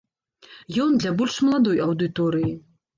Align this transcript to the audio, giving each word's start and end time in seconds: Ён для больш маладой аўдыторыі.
Ён 0.87 0.97
для 1.05 1.13
больш 1.21 1.39
маладой 1.51 1.77
аўдыторыі. 1.87 2.53